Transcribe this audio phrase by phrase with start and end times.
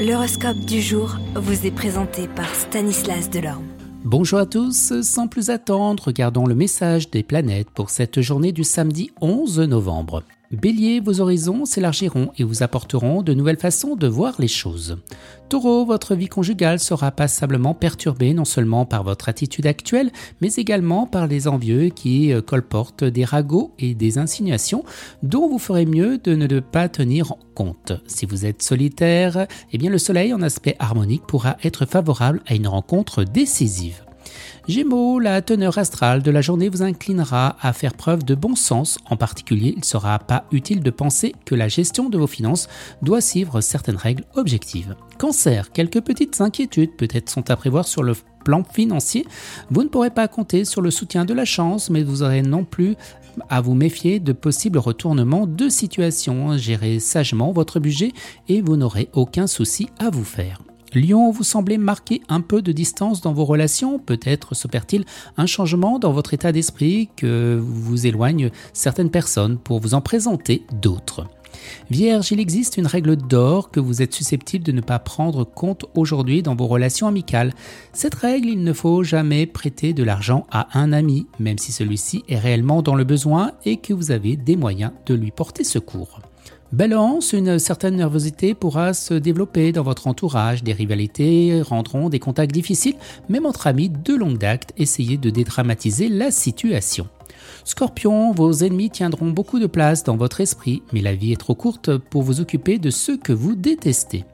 [0.00, 3.66] L'horoscope du jour vous est présenté par Stanislas Delorme.
[4.02, 8.64] Bonjour à tous, sans plus attendre, regardons le message des planètes pour cette journée du
[8.64, 10.22] samedi 11 novembre.
[10.50, 14.98] Bélier, vos horizons s'élargiront et vous apporteront de nouvelles façons de voir les choses.
[15.48, 20.10] Taureau, votre vie conjugale sera passablement perturbée non seulement par votre attitude actuelle,
[20.40, 24.84] mais également par les envieux qui euh, colportent des ragots et des insinuations
[25.22, 27.92] dont vous ferez mieux de ne pas tenir compte.
[28.08, 32.56] Si vous êtes solitaire, eh bien le soleil en aspect harmonique pourra être favorable à
[32.56, 34.02] une rencontre décisive.
[34.68, 38.98] Gémeaux, la teneur astrale de la journée vous inclinera à faire preuve de bon sens.
[39.08, 42.68] En particulier, il ne sera pas utile de penser que la gestion de vos finances
[43.02, 44.94] doit suivre certaines règles objectives.
[45.18, 49.26] Cancer, quelques petites inquiétudes peut-être sont à prévoir sur le plan financier.
[49.70, 52.64] Vous ne pourrez pas compter sur le soutien de la chance, mais vous aurez non
[52.64, 52.96] plus
[53.48, 56.56] à vous méfier de possibles retournements de situation.
[56.56, 58.12] Gérez sagement votre budget
[58.48, 60.58] et vous n'aurez aucun souci à vous faire.
[60.94, 65.04] Lion, vous semblez marquer un peu de distance dans vos relations, peut-être s'opère-t-il
[65.36, 70.64] un changement dans votre état d'esprit que vous éloigne certaines personnes pour vous en présenter
[70.80, 71.26] d'autres.
[71.90, 75.86] Vierge, il existe une règle d'or que vous êtes susceptible de ne pas prendre compte
[75.94, 77.52] aujourd'hui dans vos relations amicales.
[77.92, 82.22] Cette règle, il ne faut jamais prêter de l'argent à un ami, même si celui-ci
[82.28, 86.20] est réellement dans le besoin et que vous avez des moyens de lui porter secours.
[86.72, 92.52] Balance, une certaine nervosité pourra se développer dans votre entourage, des rivalités rendront des contacts
[92.52, 92.94] difficiles,
[93.28, 97.08] même entre amis de longue date, essayez de dédramatiser la situation.
[97.64, 101.56] Scorpion, vos ennemis tiendront beaucoup de place dans votre esprit, mais la vie est trop
[101.56, 104.24] courte pour vous occuper de ceux que vous détestez.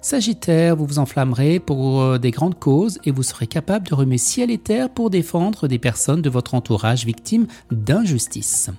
[0.00, 4.22] Sagittaire, vous vous enflammerez pour euh, des grandes causes et vous serez capable de remettre
[4.22, 8.70] ciel et terre pour défendre des personnes de votre entourage victimes d'injustice.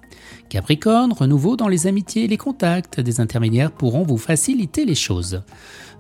[0.49, 5.41] Capricorne, renouveau dans les amitiés et les contacts, des intermédiaires pourront vous faciliter les choses.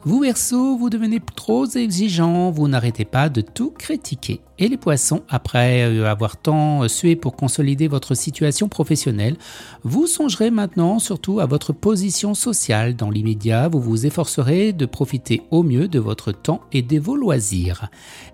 [0.03, 4.41] Vous Verseau, vous devenez trop exigeant, vous n'arrêtez pas de tout critiquer.
[4.59, 9.35] Et les poissons, après euh, avoir tant sué pour consolider votre situation professionnelle,
[9.83, 12.95] vous songerez maintenant surtout à votre position sociale.
[12.95, 17.15] Dans l'immédiat, vous vous efforcerez de profiter au mieux de votre temps et de vos
[17.15, 17.89] loisirs.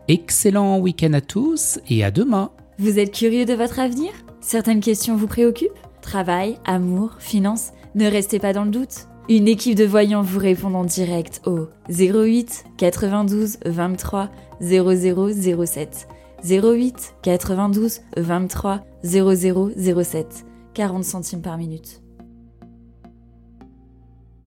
[0.07, 2.51] Excellent week-end à tous et à demain.
[2.77, 4.11] Vous êtes curieux de votre avenir?
[4.41, 5.71] Certaines questions vous préoccupent?
[6.01, 7.71] Travail, amour, finances?
[7.95, 9.07] Ne restez pas dans le doute.
[9.29, 14.29] Une équipe de voyants vous répond en direct au 08 92 23
[14.61, 16.07] 0007.
[16.43, 20.45] 08 92 23 0007.
[20.73, 22.02] 40 centimes par minute.